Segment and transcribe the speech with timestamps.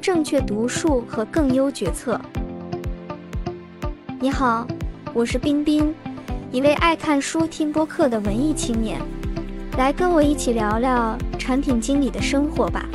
[0.00, 2.18] 正确读数和更优决策。
[4.18, 4.66] 你好，
[5.12, 5.94] 我是冰冰，
[6.50, 8.98] 一位爱看书、听播客的文艺青年，
[9.76, 12.86] 来跟我一起聊聊产品经理的生活吧。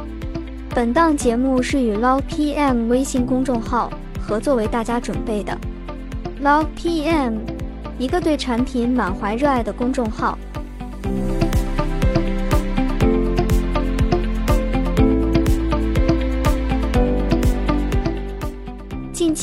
[0.71, 5.55] 本档节目是与 Log PM 微信公众号合作为大家准备的。
[6.43, 7.35] Log PM，
[7.99, 10.35] 一个对产品满怀热爱的公众号。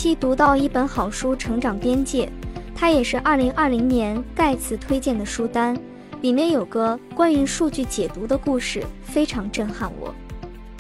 [0.03, 2.27] 期读到一本好书《成长边界》，
[2.75, 5.79] 它也是2020年盖茨推荐的书单，
[6.23, 10.13] 里面有个关于数据解读的故事，非常震撼我，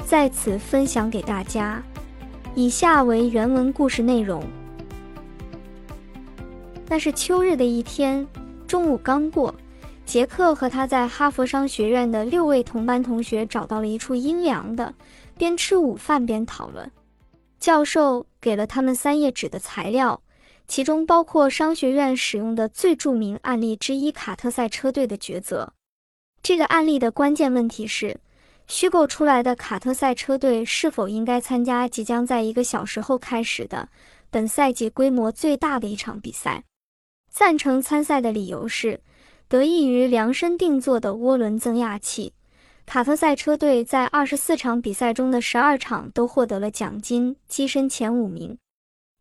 [0.04, 1.80] 在此分享给大家。
[2.56, 4.42] 以下为原文故事内容。
[6.88, 8.26] 那是秋日的一天，
[8.66, 9.54] 中午刚过，
[10.04, 14.92] 杰克和他在哈佛商学院的六位同班同学找到了一处阴凉的，
[15.38, 16.90] 边吃午饭边讨论。
[17.62, 20.20] 教授给了他们三页纸的材料，
[20.66, 25.72] 其中包括商学院使用的最著名案例之一——卡特赛车队的抉择。
[26.42, 28.18] 这个案例的关键问题是：
[28.66, 33.88] 虚构出来的卡特赛车队是否应该参加即将在一个小时后开始的
[34.28, 36.64] 本赛季规模最大的一场比赛？
[37.30, 39.00] 赞成参赛的理由是，
[39.46, 42.32] 得益于量身定做的涡轮增压器。
[42.84, 48.58] 卡特赛车队在二十四场比赛中的十二场都获得了奖金，跻身前五名。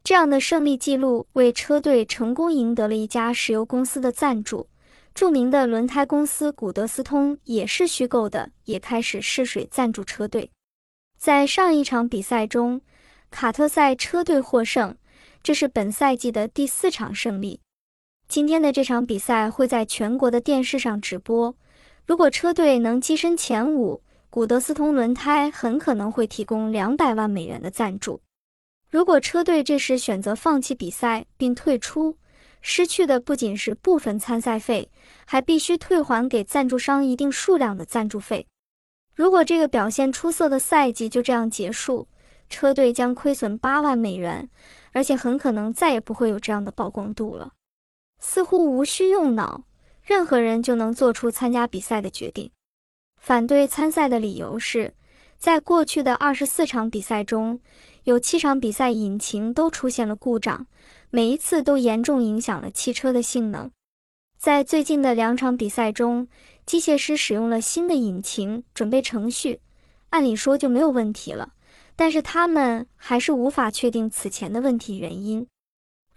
[0.03, 4.67] 这样的胜利记录为车队成功赢得了一家石油公司的赞助。
[5.13, 10.49] 著名的轮胎公司古德斯通也是虚构的，也开始试水赞助车队。
[11.17, 12.81] 在上一场比赛中，
[13.29, 14.95] 卡特赛车队获胜，
[15.43, 17.59] 这是本赛季的第四场胜利。
[18.27, 21.55] 今天的这场比赛会在全国的电视上直播。
[22.05, 28.21] 如果车队能跻身前五，古德斯通轮胎很可能会提供两百万美元的赞助。
[28.89, 32.17] 如果车队这时选择放弃比赛并退出，
[32.61, 34.89] 失去的不仅是部分参赛费，
[35.25, 38.45] 还必须退还给赞助商一定数量的赞助费。
[39.15, 42.07] 如果这个表现出色的赛季就这样结束，
[42.49, 44.49] 车队将亏损八万美元，
[44.91, 47.53] 而且很可能再也不会有这样的曝光度了。
[48.19, 49.63] 似乎无需用脑。
[50.03, 52.51] 任何人就能做出参加比赛的决定。
[53.17, 54.93] 反对参赛的理由是，
[55.37, 57.59] 在过去的二十四场比赛中，
[58.03, 60.65] 有七场比赛引擎都出现了故障，
[61.09, 63.71] 每一次都严重影响了汽车的性能。
[64.39, 66.27] 在最近的两场比赛中，
[66.65, 69.59] 机械师使用了新的引擎准备程序，
[70.09, 71.53] 按理说就没有问题了，
[71.95, 75.45] 但是他们还是无法确定此前的问题原因。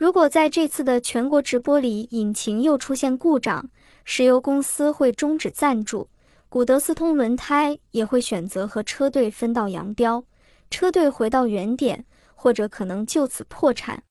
[0.04, 3.70] 如果在这次的全国直播里引擎又出现故障，
[4.04, 6.10] 石油公司会终止赞助，
[6.50, 10.22] 古德斯通轮胎也会选择和车队分道扬镳，
[10.68, 12.04] 车队回到原点，
[12.34, 14.02] 或者可能就此破产。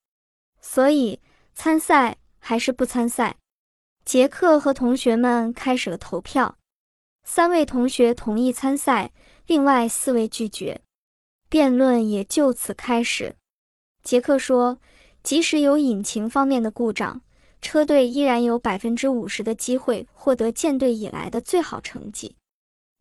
[0.59, 1.20] 所以，
[1.54, 3.36] 参赛还是不参赛？
[4.04, 6.58] 杰克和同学们开始了投票，
[7.24, 9.12] 三位同学同意参赛，
[9.46, 10.81] 另外四位拒绝，
[11.50, 13.36] 辩论也就此开始。
[14.02, 14.80] 杰克说。
[15.23, 17.22] 即使有引擎方面的故障，
[17.61, 22.35] 车队依然有百分之五十的机会获得舰队以来的最好成绩。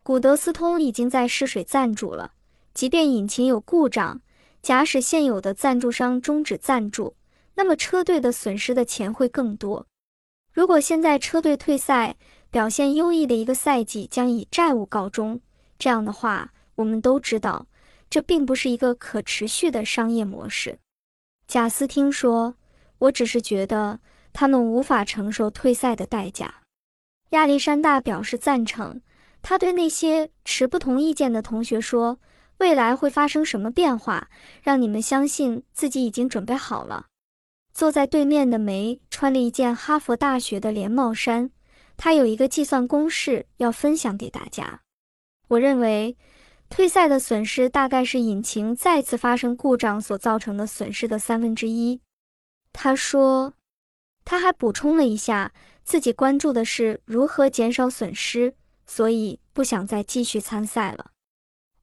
[0.04, 2.32] 古德斯通已经在试水赞助了，
[2.74, 4.20] 即便引擎有故障，
[4.62, 7.16] 假使现有的赞助商终止赞助，
[7.56, 9.86] 那么车队的损失的钱会更多。
[10.52, 12.16] 如果现在车队退赛，
[12.50, 15.40] 表现优异的一个赛季将以债务告终。
[15.78, 17.66] 这样的话，我们都知道，
[18.08, 20.78] 这并不是一个可持续的商业模式。
[21.46, 22.56] 贾斯汀说
[22.98, 24.00] ：“我只是觉得
[24.32, 26.62] 他们无法承受退赛的代价。”
[27.30, 29.00] 亚历山大表示赞成。
[29.42, 32.20] 他对那些持不同意见的同学说
[32.58, 34.28] ：“未来会发生什么变化，
[34.62, 37.06] 让你们相信自己已经准备好了？”
[37.74, 41.50] 坐在对面的梅穿了一件哈佛大学的连帽衫，
[41.96, 44.80] 他有一个计算公式要分享给大家。
[45.48, 46.16] 我认为。
[46.72, 52.00] 退赛的损失大概是引擎再次发生故障所造成的损失的三分之一。
[52.72, 53.52] 他说，
[54.24, 55.52] 他还补充了一下，
[55.84, 58.54] 自己关注的是如何减少损失，
[58.86, 61.10] 所以不想再继续参赛了。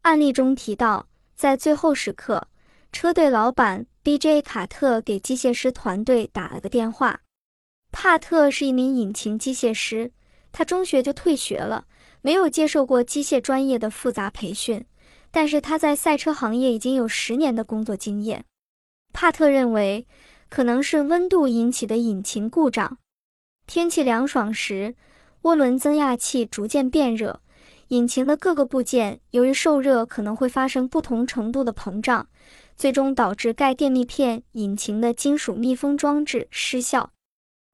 [0.01, 2.47] 案例中提到，在最后时刻，
[2.91, 4.41] 车队老板 B.J.
[4.41, 7.21] 卡特给机械师团队打了个电话。
[7.91, 10.11] 帕特是一名引擎机械师，
[10.51, 11.85] 他中学就退学了。
[12.21, 14.85] 没有接受过机械专业的复杂培训，
[15.31, 18.45] 但是他在赛车行业已经有十年的工作经验。
[19.13, 20.05] 帕特认为，
[20.49, 22.97] 可能是温度引起的引擎故障。
[23.65, 24.95] 天气凉爽时，
[25.43, 27.41] 涡轮增压器逐渐变热，
[27.89, 32.27] 引擎的各个部件由于受热可能会发生不同程度的膨胀，
[32.75, 37.11] 最终导致钙电密片引擎的金属密封装置失效。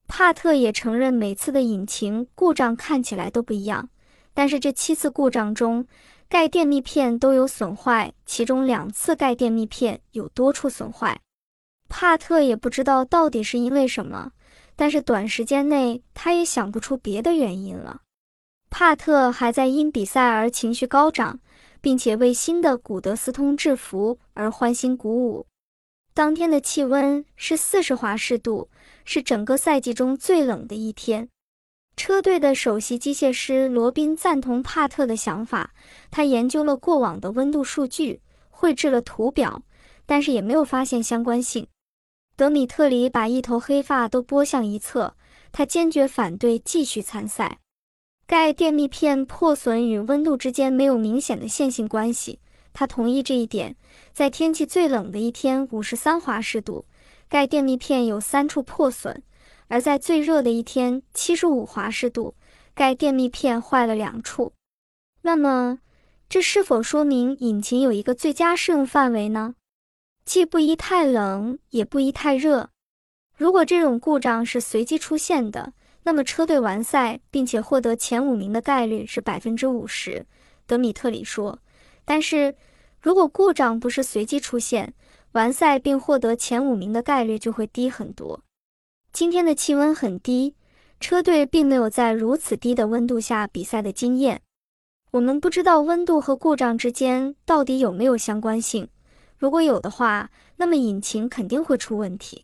[0.07, 3.89] 帕特也承认，每次的引擎故障看起来都不一样，
[4.35, 5.87] 但是这七次故障中，
[6.29, 11.19] 钙电密片都有损坏，其中两次钙电密片有多处损坏。
[11.89, 14.33] 帕特也不知道到底是因为什么，
[14.75, 18.01] 但是短时间内他也想不出别的原因了。
[18.69, 21.39] 帕特还在因比赛而情绪高涨，
[21.79, 25.47] 并且为新的古德斯通制服而欢欣鼓舞。
[26.13, 28.69] 当天的气温是四十华氏度，
[29.05, 31.29] 是整个赛季中最冷的一天。
[31.95, 35.73] 车队的首席机械师罗宾赞同帕特的想法，
[36.11, 39.63] 他研究了过往的温度数据，绘制了图表，
[40.05, 41.67] 但是也没有发现相关性。
[42.35, 45.15] 德米特里把一头黑发都拨向一侧，
[45.53, 47.59] 他坚决反对继续参赛。
[48.27, 52.39] 钙电密片破损与温度之间没有明显的线性关系。
[52.73, 53.75] 他同意这一点。
[54.11, 56.85] 在天气最冷的一天，五十三华氏度，
[57.29, 59.13] 钙电密片有三处破损；
[59.67, 62.35] 而在最热的一天，七十五华氏度，
[62.73, 64.53] 该电密片坏了两处。
[65.21, 65.79] 那么，
[66.29, 69.55] 这是否说明引擎有一个最佳适用范围呢？
[70.23, 72.69] 既不宜太冷，也不宜太热。
[73.37, 75.73] 如果这种故障是随机出现的，
[76.03, 80.25] 那么车队完赛并且获得前五名的概率是百分之五十。
[80.65, 81.59] 德米特里说。
[82.05, 82.55] 但是，
[83.01, 84.93] 如果故障不是随机出现，
[85.31, 88.41] 完赛并获得前五名的概率就会低很多。
[89.15, 90.55] 今天的气温很低，
[90.99, 94.41] 车队并没有在如此低的温度下比赛的经验。
[95.11, 98.89] 我们不知道温度和故障之间到底有没有相关性。
[99.37, 102.43] 如果有的话，那么引擎肯定会出问题。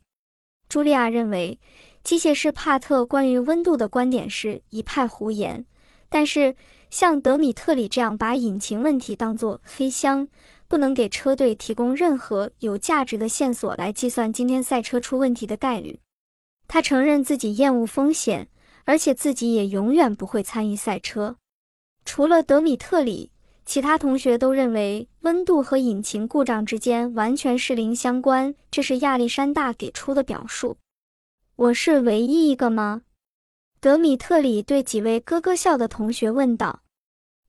[0.70, 1.60] 茱莉亚认为，
[2.06, 5.66] 机械师帕特关于温度的观点是一派胡言，
[6.08, 6.56] 但是。
[6.90, 10.28] 像德米特里这样把引擎问题当作黑箱，
[10.68, 16.00] 不能给车队提供任何有价值的线索来计算今天赛车出问题的概率。
[16.74, 18.48] 他承认自己厌恶风险，
[18.86, 21.36] 而且自己也永远不会参与赛车。
[22.06, 23.30] 除了德米特里，
[23.66, 28.56] 其他同学都认为温度和引擎故障之间完全是零相关。
[28.72, 30.78] 这是亚历山大给出的表述。
[31.58, 33.02] 我是唯一一个吗？
[33.82, 36.84] 德米特里对几位咯咯笑的同学问道：“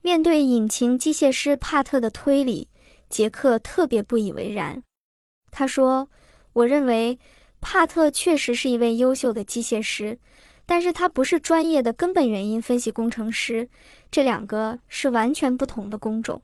[0.03, 2.67] 面对引擎机械师帕特的推理，
[3.09, 4.83] 杰克特别不以为然。
[5.53, 6.09] 他说
[6.55, 7.21] ：‘我认为
[7.62, 10.19] 帕特确实是一位优秀的机械师，
[10.67, 13.67] 但是他不是专业的根本原因分析工程师，
[14.11, 16.43] 这两个是完全不同的工种。’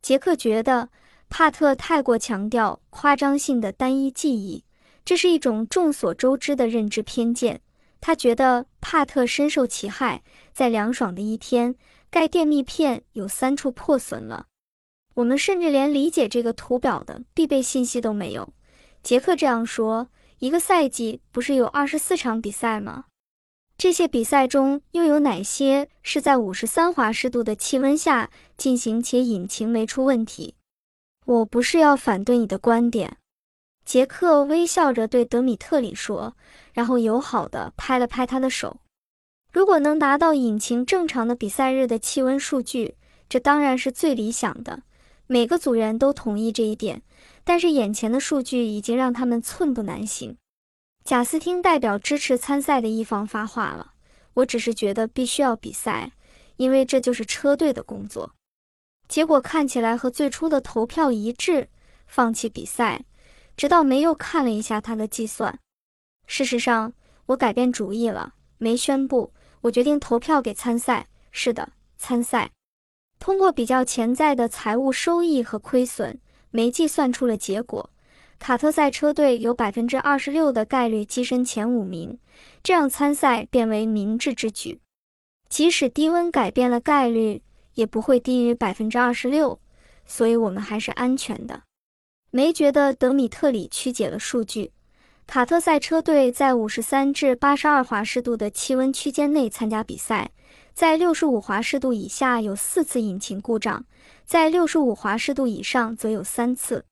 [0.00, 0.88] 杰克觉得
[1.28, 4.64] 帕特太过强调夸张性的单一记忆，
[5.04, 7.60] 这是一种众所周知的认知偏见。”
[8.00, 10.22] 他觉得帕特深受其害，
[10.52, 11.74] 在凉爽的一天，
[12.10, 14.46] 钙电密片有三处破损了。
[15.14, 18.52] 我们甚至连理解这个图表的必备信息都没有。
[19.02, 20.08] 杰克这样说
[20.38, 23.04] ：“一个赛季不是有二十四场比赛吗？
[23.76, 30.54] 这些比赛中又有哪些是在五十三华氏度的气温下进行，且引擎没出问题？”
[31.26, 33.16] 我不是要反对你的观点。
[33.84, 36.36] 杰克微笑着对德米特里说，
[36.72, 38.78] 然后友好地拍了拍他的手。
[39.52, 42.96] 如果能达到引擎正常的比赛日的气温数据，
[43.28, 44.82] 这当然是最理想的。
[45.26, 47.02] 每个组员都同意这一点。
[47.44, 50.36] 但是眼前的数据已经让他们寸步难行。
[51.04, 53.92] 贾斯汀代表支持参赛的一方发话了
[54.34, 56.12] ：“我只是觉得必须要比赛，
[56.56, 58.34] 因为这就是车队的工作。”
[59.06, 61.68] 结果看起来和最初的投票一致，
[62.06, 63.04] 放弃比赛。
[63.56, 65.60] 直到梅又看了一下他的计算，
[66.26, 66.92] 事实上，
[67.26, 68.34] 我改变主意了。
[68.58, 71.06] 梅宣布，我决定投票给参赛。
[71.30, 72.50] 是的，参赛。
[73.20, 76.18] 通过比较潜在的财务收益和亏损，
[76.56, 77.90] 梅计算出了结果：
[78.38, 82.16] 卡特赛车队有百分之二十六的概率跻身前五名，
[82.62, 84.78] 这样参赛变为明智之举。
[85.48, 87.42] 即使低温改变了概率，
[87.74, 89.58] 也不会低于百分之二十六，
[90.06, 91.64] 所以我们还是安全的。
[92.30, 94.70] 没觉得德米特里曲解了数据。
[95.26, 100.30] 卡特赛车队在五十三至八十二华氏度的气温区间内参加比赛，
[100.72, 103.84] 在六十五华氏度以下有四次引擎故障，
[104.24, 106.84] 在六十五华氏度以上则有三次。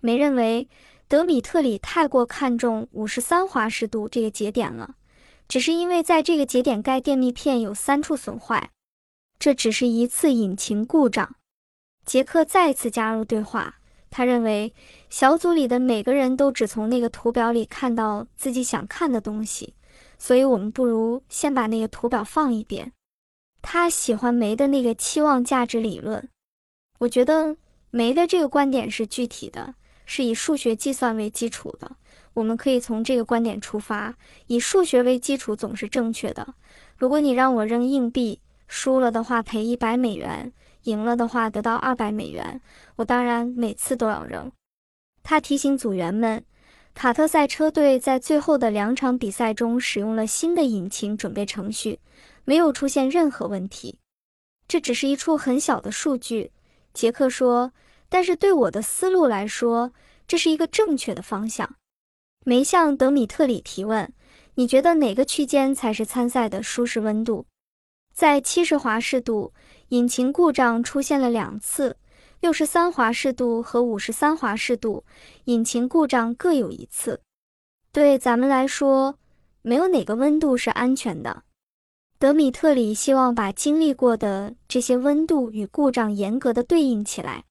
[0.00, 0.68] 梅认为
[1.08, 4.96] 德米特里太过看重五十三华氏度这个节点了，
[5.48, 8.70] 只是因为在这个节点钙电密片有三处损坏，
[9.38, 11.36] 这只是一次引擎故障。
[12.04, 13.76] 杰克再次加入对话。
[14.10, 14.72] 他认为
[15.10, 19.74] 小组里的每个人都只从那个图表里看到自己想看的东西，
[20.18, 22.92] 所以我们不如先把那个图表放一边。
[23.60, 26.28] 他喜欢梅的那个期望价值理论。
[27.04, 27.54] 我觉得
[27.90, 29.74] 梅的这个观点是具体的，
[30.06, 31.96] 是以数学计算为基础的。
[32.32, 36.54] 我们可以从这个观点出发，以数学为基础总是正确的。
[36.96, 40.50] 如果你让我扔硬币，输了的话赔一百美元，
[40.84, 42.60] 赢了的话得到二百美元，
[42.96, 44.50] 我当然每次都要扔。
[45.22, 46.42] 他提醒组员们。
[46.94, 51.98] 卡特赛车队在最后的两场比赛中使用了新的引擎准备程序，
[52.44, 53.98] 没有出现任何问题。
[54.68, 56.52] 这只是一处很小的数据，
[56.94, 57.72] 杰克说。
[58.08, 59.92] 但是对我的思路来说，
[60.28, 61.76] 这是一个正确的方向。
[62.44, 64.12] 梅向德米特里提问
[64.54, 67.46] ：“你觉得哪个区间才是参赛的舒适温度？”
[68.14, 69.52] 在七十华氏度，
[69.88, 71.96] 引擎故障出现了两次。
[72.40, 75.04] 六十三华氏度和五十三华氏度，
[75.46, 77.20] 引擎故障各有一次。
[77.90, 79.18] 对咱们来说，
[79.62, 81.42] 没有哪个温度是安全的。
[82.18, 87.44] 德米特里希望把经历过的这些温度与故障严格的对应起来，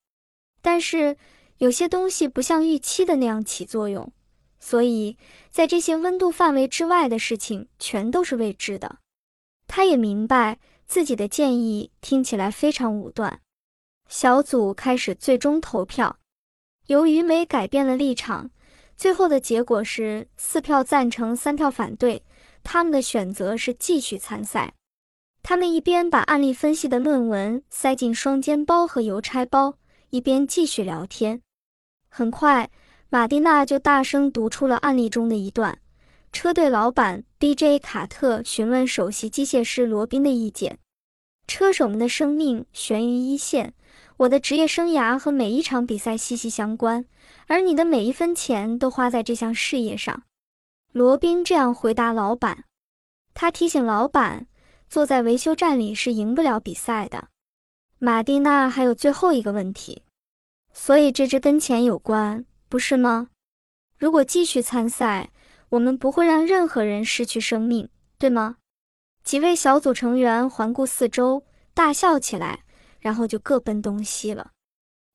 [0.62, 1.18] 但是
[1.58, 4.12] 有些东西不像预期的那样起作用，
[4.60, 5.18] 所以
[5.52, 8.98] 在这些温度范围之外的事情全都是未知的。
[9.68, 13.42] 他也明白自己的建议听起来非常武断。
[14.10, 16.18] 小组开始最终投票，
[16.88, 18.50] 由于梅改变了立场，
[18.98, 22.24] 最后的结果是四票赞成，三票反对。
[22.64, 24.74] 他们的选择是继续参赛。
[25.42, 29.78] 他们一边把案例分析的论文塞进双肩包和邮差包，
[30.10, 31.42] 一边继续聊天。
[32.08, 32.70] 很快，
[33.10, 35.78] 马蒂娜就大声读出了案例中的一段：
[36.32, 37.80] 车队老板 D.J.
[37.80, 40.80] 卡特询问首席机械师罗宾的意见。
[41.46, 43.74] 车手们的生命悬于一线。
[44.18, 47.06] 我的职业生涯和每一场比赛息息相关，
[47.48, 50.24] 而你的每一分钱都花在这项事业上。
[50.94, 52.64] 罗宾这样回答老板。
[53.34, 54.48] 他提醒老板，
[54.88, 57.28] 坐在维修站里是赢不了比赛的。
[58.00, 60.04] 马蒂娜还有最后一个问题，
[60.72, 63.28] 所以这只跟钱有关，不是吗？
[63.98, 65.32] 如果继续参赛，
[65.70, 68.58] 我们不会让任何人失去生命，对吗？
[69.24, 72.60] 几位小组成员环顾四周，大笑起来。
[73.00, 74.52] 然后就各奔东西了。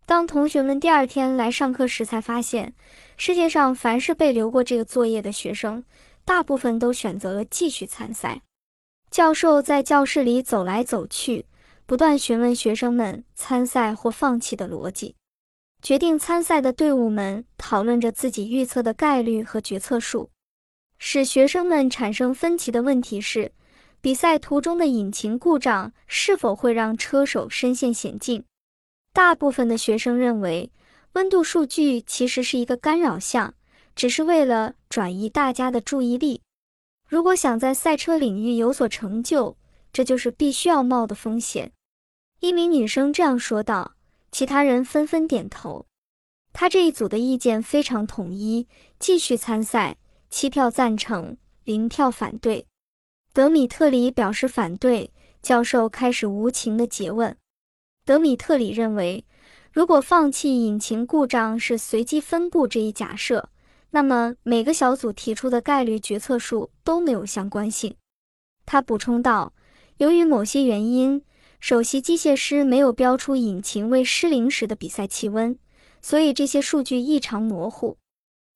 [0.05, 2.75] 当同学们第二天来上课时，才发现
[3.19, 5.85] 世界上凡是被留过这个作业的学生，
[6.25, 8.41] 大部分都选择了继续参赛。
[9.11, 11.45] 教授在教室里走来走去，
[11.85, 15.17] 不断询问学生们参赛或放弃的逻辑。
[15.83, 20.31] 决定参赛的队伍们讨论着自己预测的概率和决策数。
[20.99, 23.53] 使学生们产生分歧的问题是。
[24.01, 28.45] 比赛途中的引擎故障是否会让车手身陷险境？
[29.13, 30.71] 大部分的学生认为，
[31.13, 33.55] 温度数据其实是一个干扰项，
[33.97, 36.43] 只是为了转移大家的注意力。
[37.09, 39.57] 如果想在赛车领域有所成就，
[39.93, 41.73] 这就是必须要冒的风险。
[42.41, 43.95] 一名女生这样说道，
[44.31, 45.87] 其他人纷纷点头。
[46.53, 49.97] 他这一组的意见非常统一：继续参赛，
[50.29, 52.67] 七票赞成，零票反对。
[53.33, 55.13] 德米特里表示反对。
[55.41, 57.37] 教授开始无情的诘问。
[58.05, 59.25] 德米特里认为，
[59.73, 63.49] 如果放弃引擎故障是随机分布这一假设，
[63.91, 67.95] 那么每个小组提出的概率决策数都没有相关性。
[68.67, 69.53] 他补充道
[69.99, 71.23] ：“由于某些原因，
[71.61, 75.59] 首席机械师没有标出引擎未失灵时的比赛气温，
[76.03, 77.97] 所以这些数据异常模糊。”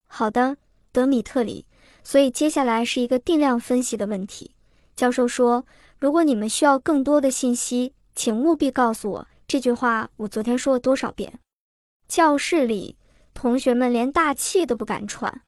[0.09, 0.57] 好的，
[0.90, 1.66] 德米特里。
[2.04, 4.50] 所以接下来是一个定量分析的问题。
[4.97, 5.64] 教授说
[6.00, 11.39] ：“如果你们需要更多的信息，请务必告诉我。”这句话我昨天说了多少遍？
[12.09, 12.97] 教室里，
[13.35, 15.43] 同学们连大气都不敢喘。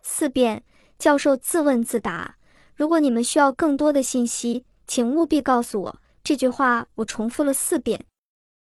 [0.00, 0.64] 四遍。
[0.98, 2.38] 教授自问自答
[2.74, 8.06] ：“如果你们需要更多的信息，请务必告诉我。”这句话我重复了四遍。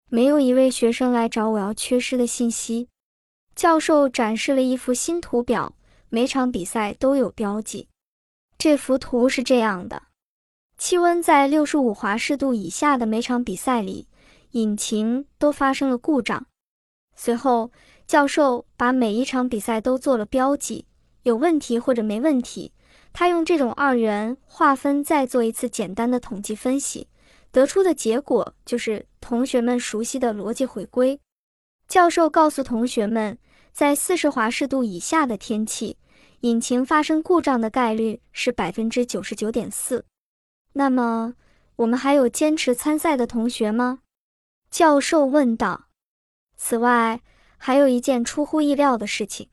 [0.10, 2.90] 没有一位学生来找我要缺失的信息。
[3.56, 5.76] 教授展示了一幅新图表，
[6.10, 7.88] 每场比赛都有标记。
[8.58, 10.02] 这幅图是这样的。
[10.76, 14.08] 气温在六十五华氏度以下的每场比赛里，
[14.52, 16.46] 引擎都发生了故障。
[17.16, 17.72] 随后，
[18.08, 20.86] 教授把每一场比赛都做了标记，
[21.24, 22.74] 有问题或者没问题。
[23.14, 27.08] 他用这种二元划分再做一次简单的统计分析，
[27.52, 31.20] 得出的结果就是同学们熟悉的逻辑回归。
[31.88, 33.38] 教授告诉同学们，
[33.74, 35.98] 在四十华氏度以下的天气，
[36.42, 40.06] 引擎发生故障的概率是百分之九十九点四。
[40.74, 41.34] 那么，
[41.76, 44.00] 我们还有坚持参赛的同学吗？
[44.72, 45.90] 教授问道。
[46.56, 47.22] 此外，
[47.58, 49.50] 还有一件出乎意料的事情：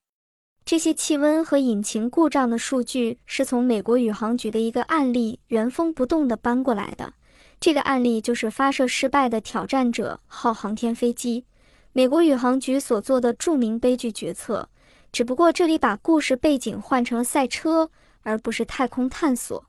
[0.64, 7.12] 这些气温和引擎故障的数据是从美国宇航局的一个案例原封不动地搬过来的。
[7.58, 11.44] 这个案例就是发射失败的挑战者号航天飞机，
[11.92, 14.68] 美国宇航局所做的著名悲剧决策。
[15.10, 17.90] 只不过这里把故事背景换成了赛车，
[18.22, 19.64] 而不是太空探索。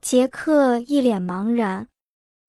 [0.00, 1.86] 杰克一脸茫然。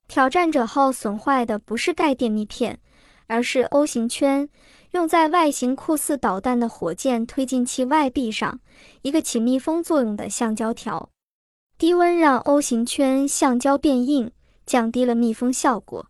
[0.06, 2.78] 挑战者号损坏的不是带电密片，
[3.26, 4.48] 而是 O 型圈，
[4.92, 8.60] 用在外形酷似导弹的火箭推进器外壁上
[9.02, 11.10] 一个起密封作用的橡胶条。
[11.76, 14.30] 低温让 O 型圈橡胶变硬，
[14.64, 16.06] 降低了密封效果。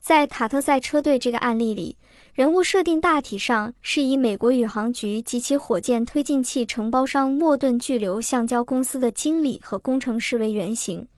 [0.00, 1.96] 在卡特赛车队这个案例里。
[2.34, 11.08] 人物设定大体上是以美国宇航局及其火箭推进器承包商莫顿巨流橡胶公司的经理和工程师为原型。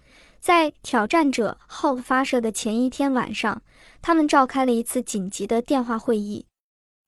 [0.40, 3.62] 在挑战者号发射的前一天晚上，
[4.02, 6.46] 他们召开了一次紧急的电话会议。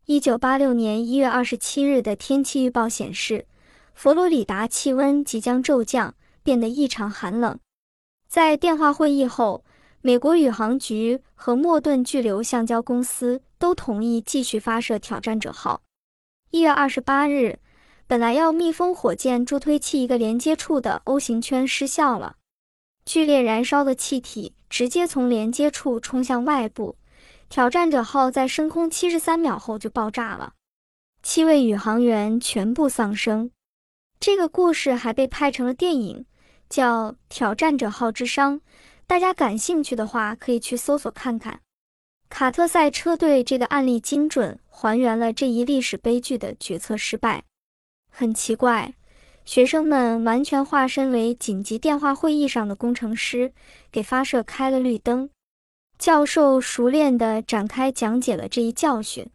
[0.07, 3.47] 一九八六年一月二十七日的天气预报显示，
[3.95, 7.59] 佛罗里达气温即将骤降，变得异常寒冷。
[8.29, 9.65] 在电话会议后。
[10.05, 15.81] 美国宇航局和莫顿巨流橡胶公司都同意继续发射挑战者号。
[16.51, 17.61] 一月二十八日，
[18.09, 22.35] 本来要密封火箭助推器一个连接处的 O 型圈失效了，
[23.05, 26.97] 剧烈燃烧的气体直接从连接处冲向外部，
[27.49, 30.55] 挑战者号在升空七十三秒后就爆炸了，
[31.23, 33.51] 七位宇航员全部丧生。
[34.21, 36.25] 这个故事还被拍成了电影，
[36.71, 38.55] 叫《挑战者号之殇》。
[39.07, 41.61] 大家感兴趣的话，可以去搜索看看。
[42.29, 47.43] 卡特赛车队这个案例精准还原了这一历史悲剧的决策失败。
[48.09, 48.95] 很奇怪，
[49.45, 53.53] 学生们完全化身为紧急电话会议上的工程师，
[53.91, 55.29] 给发射开了绿灯。
[55.99, 59.29] 教授熟练地展开讲解了这一教训。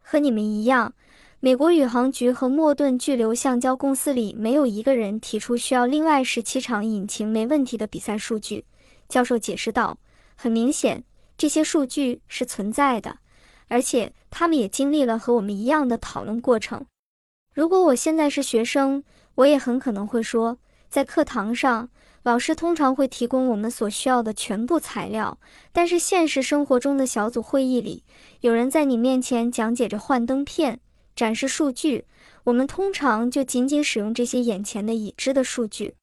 [0.00, 0.94] 和你们一样，
[1.40, 8.64] 美国宇航局和莫顿巨流橡胶公司里没有一个人提出需要另外十七场引擎没问题的比赛数据。
[9.08, 9.98] 教授解释道
[10.36, 11.04] ：“很明显，
[11.38, 13.18] 这些数据是存在的，
[13.68, 16.84] 而且他们也经历了和我们一样的讨论过程。
[17.52, 19.02] 如果我现在是学生，
[19.36, 21.88] 我也很可能会说，在课堂上，
[22.24, 25.38] 老师通常会提供我们所需要的全部材料，
[25.72, 28.02] 但是现实生活中的小组会议里，
[28.40, 30.80] 有人在你面前讲解着幻灯片，
[31.14, 32.04] 展示数据，
[32.44, 35.94] 我们通常就仅仅使用这些眼前的已知的数据。”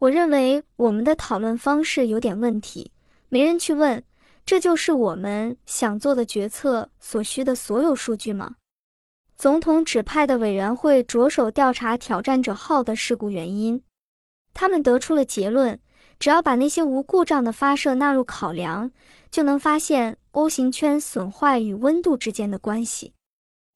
[0.00, 2.90] 我认为我们的讨论方式有点问题，
[3.28, 4.02] 没人去问，
[4.44, 8.56] 这就是我们想做的决策所需的所有数据吗？
[9.42, 13.82] 总统指派的委员会着手调查挑战者号的事故原因，
[14.54, 15.80] 他们得出了结论：
[16.20, 18.92] 只要把那些无故障的发射纳入考量，
[19.32, 23.14] 就能发现 O 型圈损坏与温度之间的关系。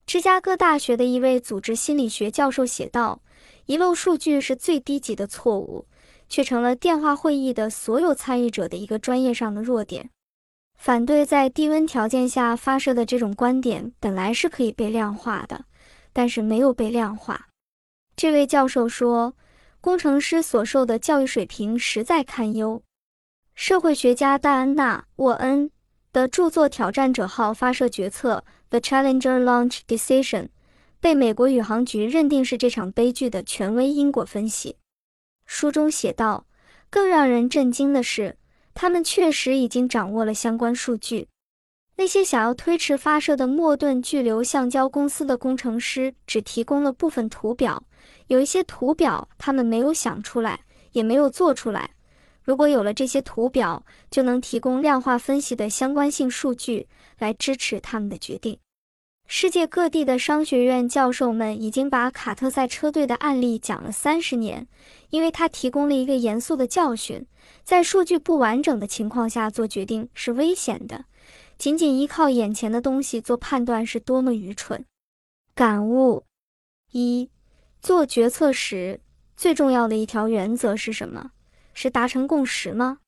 [0.06, 3.20] 芝加哥大学的一位组织心理学教授写道
[3.66, 5.88] ：“遗漏数据是最低级的错误。”
[6.28, 10.10] 却成了电话会议的所有参与者的一个专业上的弱点。
[10.76, 15.64] 反对在低温条件下发射的这种观点本来是可以被量化的，
[16.12, 17.48] 但是没有被量化。
[18.14, 19.34] 这位教授说
[19.80, 22.82] ：“工程师所受的教育水平实在堪忧。”
[23.54, 25.70] 社会学家戴安娜·沃恩
[26.12, 30.48] 的著作《挑战者号发射决策》（The Challenger Launch Decision）
[31.00, 34.76] 被美国宇航局认定是这场悲剧的权威因果分析。
[35.46, 36.46] 书中写道
[36.90, 38.36] ：“更让人震惊的是，
[38.76, 41.26] 他们确实已经掌握了相关数据。
[41.96, 47.82] 那些想要推迟发射的莫顿巨流橡胶公司的工程师只提供了部分图表，
[48.26, 50.60] 有一些图表他们没有想出来，
[50.92, 51.90] 也没有做出来。
[52.42, 56.86] 如果有了这些图表，就能提供量化分析的相关性数据
[57.18, 58.58] 来支持他们的决定。”
[59.28, 64.68] 世界各地的商学院教授们已经把卡特赛车队的案例讲了三十年，
[65.10, 67.26] 因为他提供了一个严肃的教训：
[67.64, 71.06] 在数据不完整的情况下做决定是危险的，
[71.58, 74.84] 仅仅依靠眼前的东西做判断是多么愚蠢。
[75.56, 76.24] 感悟
[76.92, 77.28] 一：
[77.82, 79.00] 做决策时
[79.36, 81.32] 最重要的一条原则是什么？
[81.74, 82.98] 是达成共识吗？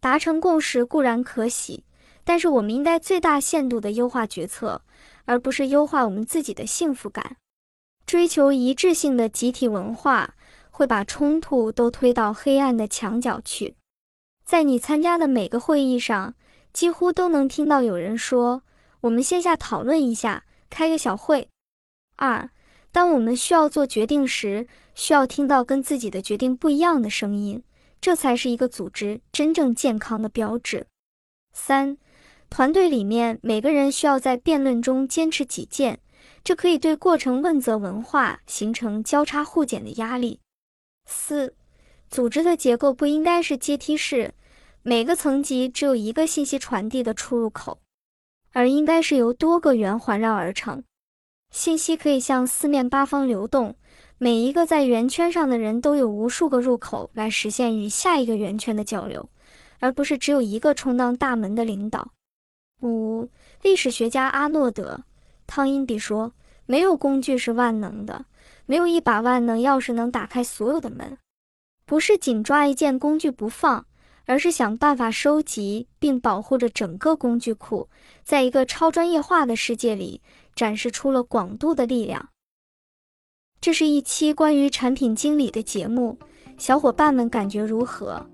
[0.00, 1.82] 达成共识固然可喜，
[2.22, 4.82] 但是我们应该最大限度地优化决策。
[5.28, 7.36] 而不是优化我们自己的幸福感，
[8.06, 10.34] 追求一致性的集体文化
[10.70, 13.76] 会把冲突都推到黑暗的墙角去。
[14.46, 16.34] 在你参加的每个会议上，
[16.72, 18.62] 几乎都能听到有人说
[19.02, 21.50] ：“我们线下讨论一下，开个小会。”
[22.16, 22.48] 二，
[22.90, 27.62] 当我们需要做决定时，需要听到跟自己的决定不一样的声音，
[28.00, 30.86] 这才是一个组织真正健康的标志。
[31.52, 31.98] 三。
[32.50, 36.00] 团队里面每个人需要在辩论中坚持己见，
[36.42, 40.40] 这可以对过程问责文化形成交叉互检的压力。
[41.06, 41.54] 四，
[42.10, 44.34] 组织的结构不应该是阶梯式，
[44.82, 47.78] 每个层级只有一个信息传递的出入口，
[48.52, 50.82] 而应该是由多个圆环绕而成。
[51.50, 53.76] 信息可以向四面八方流动，
[54.18, 59.28] 每一个在圆圈上的人都有无数个入口来实现与下一个圆圈的交流，
[59.78, 62.10] 而不是只有一个充当大门的领导。
[62.80, 63.28] 五，
[63.62, 65.00] 历史学家阿诺德·
[65.46, 66.32] 汤因比说
[66.66, 68.26] ：“没有工具是万能的，
[68.66, 71.18] 没有一把万能钥匙能打开所有的门。
[71.84, 73.86] 不是紧抓一件工具不放，
[74.26, 77.88] 而是想办法收集并保护着整个工具库，
[78.24, 80.20] 在一个超专业化的世界里。”
[80.58, 82.30] 展示出了广度的力量。
[83.60, 86.18] 这是一期关于产品经理的节目，
[86.56, 88.26] 小伙伴们感觉如何？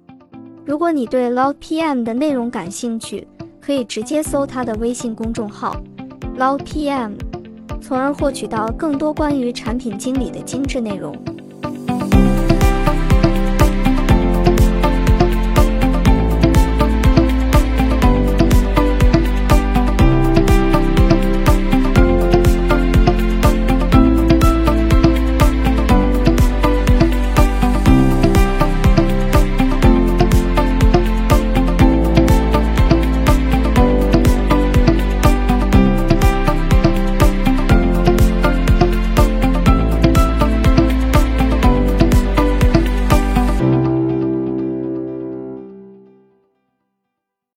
[0.65, 3.29] 如果你对 Log PM 的内容感兴趣，
[3.65, 5.75] 可以直接搜他的微信公众号
[6.37, 7.13] Log PM，
[7.81, 11.17] 从而获取到更多关于产品经理的精致内容。